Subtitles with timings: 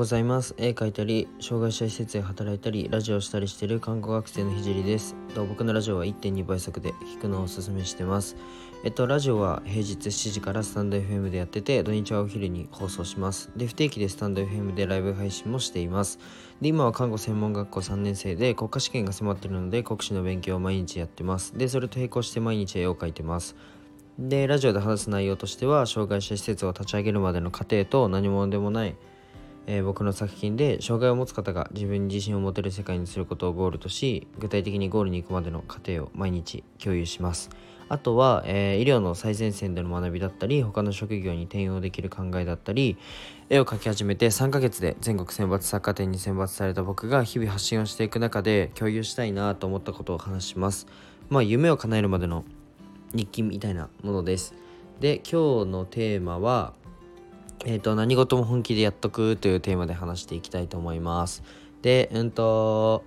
[0.00, 0.54] ございます。
[0.56, 5.14] 絵描いたり障害者施設で働いたりラジオしたりしている看護学生のひじりです。
[5.36, 8.34] 僕のラジオは1.2倍速で聞くのをおすすめしてます。
[8.82, 13.50] えっとラジオは平日7時からスタンド FM でやってて土日はお昼に放送します。
[13.56, 16.18] で不定期でスタンド FM でライブ配信もしています。
[16.62, 21.58] で今は看護専門学校3年生で国家試験が迫ってるので国試の勉強を毎日やってます。
[21.58, 23.54] でそれと並行して毎日絵を描いてます。
[24.18, 28.96] でラジオで話す内容としては障害者施設を立ち上げるまでの過程と何者でもない
[29.66, 37.50] えー、僕の作品で障害を持つ方が自分に自信を持てる世界にすることをゴールとし具体的にゴールに行くまでの過程を毎日共有します。
[37.88, 42.96] あとは、えー、医療の最前線での学びだったり他の職業に転用できる考えだったり
[43.48, 50.86] 絵を描き始めて3ヶ月で全国選抜作家展に選抜された僕が日々発信をしていく中で共有したいなと思ったことを話します。
[51.28, 52.44] まあ夢を叶えるまでの
[53.12, 54.54] 日記みたいなものです。
[55.00, 56.74] で今日のテーマは
[57.64, 61.42] えっ、ー、と、何事も本気でやっとくというテーマで話していきたいと思います。
[61.82, 63.04] で、うんと、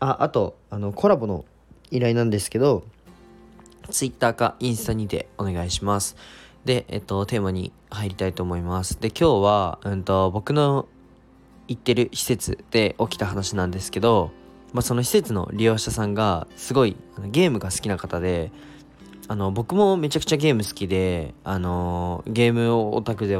[0.00, 1.44] あ、あと、あの、コラボの
[1.90, 2.84] 依頼なんですけど、
[3.90, 6.16] Twitter かインスタにてお願いします。
[6.64, 9.00] で、えっと、テーマに入りたいと思います。
[9.00, 10.88] で、今日は、うんと、僕の
[11.68, 14.30] 行ってる施設で起きた話なんですけど、
[14.72, 16.96] まあ、その施設の利用者さんがすごい
[17.30, 18.50] ゲームが好きな方で
[19.26, 23.36] あの僕もめちゃくちゃゲーム好きであのゲームオタクで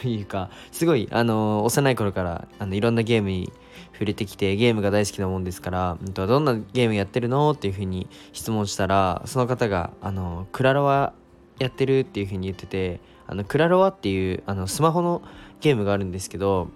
[0.00, 3.52] というかすごいあの幼い頃からあのいろんなゲームに
[3.92, 11.12] 触れてきてゲームが大好きなもんですからどんなゲームやってるのっていうふうに質問したらその方があのクラロワ
[11.58, 15.22] やってるっていうふうに言っててあのクラロワっていうあのスマホの
[15.60, 16.68] ゲームがあるんですけど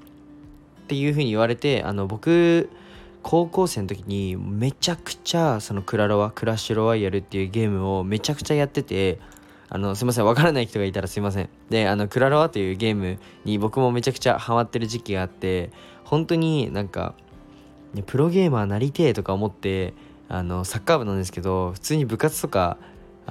[0.82, 2.70] っていうふうに言われてあの僕
[3.22, 9.18] 高校生の時にめちゃくちゃそのクラロワクラッシュロワイヤルっていうゲームをめちゃくちゃやってて
[9.68, 11.48] あのすいませんわからない人がいたらすいません。
[11.68, 15.70] であのクラロワというゲームに僕もめちゃくちゃハマってる時期があって
[16.04, 17.14] 本当になんか、
[18.06, 19.94] プロゲーマーなりてえとか思って
[20.28, 22.78] あのサッカー部なんですけど普通に部活とか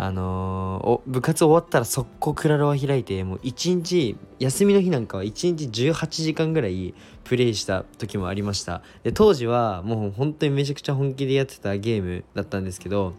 [0.02, 6.94] あのー、部活終わったら速攻クラロワ開いてもう一日休みの日なんかは1日18時間ぐらい
[7.26, 8.82] プレイした時もありました。
[9.04, 13.14] で当時はもう本当にめちゃくちゃ本気でやってたゲームだったんですけど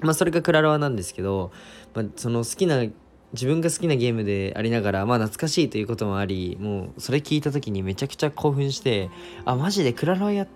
[0.00, 1.50] まあそれがクラロワなんですけど、
[1.92, 2.84] まあ、その好きな
[3.32, 9.10] 自分が好きなゲームでありながらまあ懐かしいということもありもうそれ聞いた時にめちゃくちゃ興奮して
[9.44, 10.46] あマジでクラロワやっ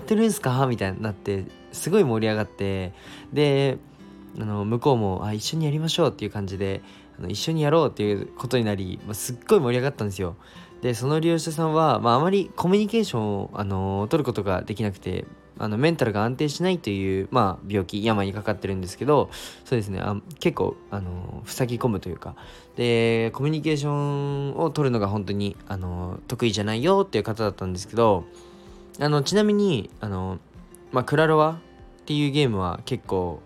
[0.00, 0.66] てるんすか？
[0.68, 2.92] みたいになってすごい盛り上がって
[3.32, 3.78] で
[4.38, 6.82] あの向こうもあ一緒にやりましょうっていう感じで
[7.18, 10.36] あの一緒にやろうっていうことになり、まあ、すっごい盛り上がったんですよ。
[10.82, 15.24] でその利用者さんは、まあ、あまりコミュニケーションを、あの取ることができなくて
[15.58, 19.30] あのメンタルが安定しないという、まあ、病気病にかかってるんですけど
[19.64, 22.36] そうですねあ結構あの塞ぎ込むというか
[22.76, 28.24] でコミュニケーションを取るのが本当にあの得意じゃないよっていう方だったんですけど
[29.00, 30.38] あのちなみにあの、
[30.92, 33.40] まあ、クラロワっていうゲームは結構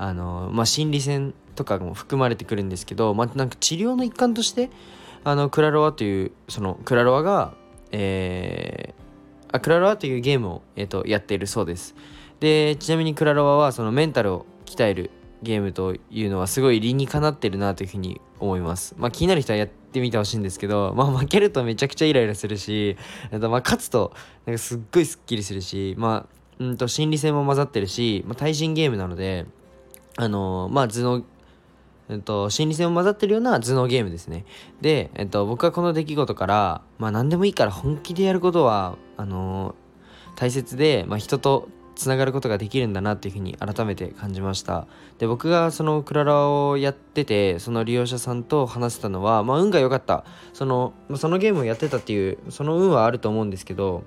[0.00, 4.70] あの、まあ、心理戦とかも含まれてくるんですけど、まあ、なんか治療の一環として
[5.24, 7.52] あのクラロワというそのクラロワが、
[7.92, 11.94] えー、あクラロワというゲームを、えーと、やっているそうです
[12.40, 15.10] でちなみにクラロワはそのメンタルを鍛える
[15.42, 18.94] ゲームというのはすごい理にかなってるなというふうに思います。
[18.98, 22.98] まあ気になる人はやってみてほしいんですけど、まあ負けるとめちゃくちゃイライラするし、
[23.32, 24.12] まあ勝つと
[24.44, 29.46] なんかすっごいスッキリするし、まあ、うんと心理戦も混ざってるし、まあ対人ゲームなので、
[30.24, 31.24] あの、まあ頭脳、
[32.10, 34.44] えっと、心理戦も混ざってるような頭脳ゲームですね。
[34.80, 39.74] で、えっと、僕はこの出来事から、まあ何でもいいから本気でやることは、あの、
[40.36, 41.68] 大切で、まあ人と
[42.00, 44.86] つながることができるんだなっていうふうに改めて感じました
[45.18, 54.04] で僕がそのクララをやっててその利用者さんと話せたのはまあ運が良かったそのそのゲームをやってたっていうその運はあると思うんですけど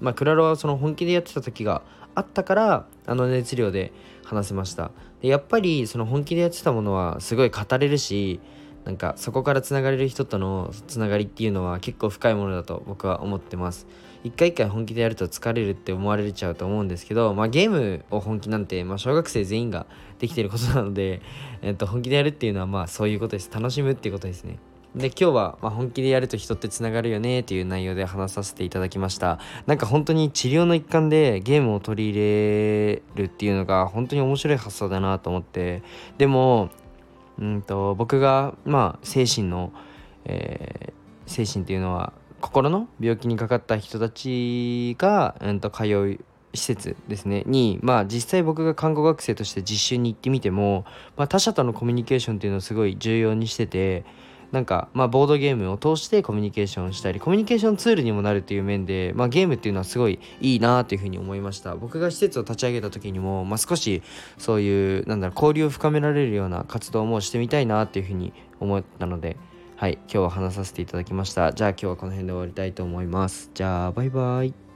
[0.00, 1.82] まあクララはその本気でやってた時が
[2.14, 3.92] あったからあの熱量で
[4.24, 4.90] 話せました。
[5.20, 8.40] でやっぱりその本気でやってたものはすごい語れるし
[8.84, 13.86] なんかそこからつながれる人とのつながりっていうのは結構深いものだと僕は思ってます。
[14.24, 19.86] 一回一回本気でやると疲れるって思われちゃうと思うんですけど、まあ、ゲームを本気なんて、まあ、小学生全員が
[20.18, 21.20] できてることなので、
[21.60, 23.50] えっと、本気でやるっていうのはまあそういうことです。
[23.52, 24.58] 楽しむっていうことですね。
[24.94, 29.40] で今日はま本気でやると人ってつながるよねっていう内容で話させていただきました。
[29.66, 35.82] なんか本当に治療の一環でゲームを取り入れるっていうのが本当に面白い発想だなと思って。
[36.16, 36.70] でも
[37.38, 39.72] うんと僕がまあ精神の、
[40.24, 46.20] えー、精神っていうのは心の病気にかかった人たちが、うん、と通う
[46.54, 47.42] 施設ですね。
[47.46, 50.84] にまあ実際僕が看護学生として実習に行ってみても、
[51.16, 54.04] まあ、他者とのコミュニケーションっていうのをすごい重要にしてて
[54.54, 61.74] なんか、まあ、ボードゲームを通してコミュニケーションしたりコミュニケーションツールにもなるっていう面で、まあ、ゲームっていうのはすごいいいなというふうに思いました。
[61.74, 64.02] 僕が施設を立ち上げた時にも、まあ、少し
[64.38, 69.36] そういうなんだろう交流を深められるような活動もしてみたいなっていうふうに思ったので
[69.76, 71.52] はい今日は話させていただきました。
[71.52, 73.50] じゃあ今日はこの辺で終わりたいと思います。
[73.54, 74.73] じゃあバイバイ。